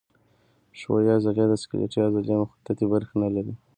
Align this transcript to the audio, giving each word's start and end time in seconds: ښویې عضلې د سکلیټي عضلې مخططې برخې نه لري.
ښویې 0.79 1.09
عضلې 1.17 1.45
د 1.49 1.53
سکلیټي 1.61 1.99
عضلې 2.05 2.33
مخططې 2.41 2.85
برخې 2.93 3.15
نه 3.23 3.29
لري. 3.35 3.53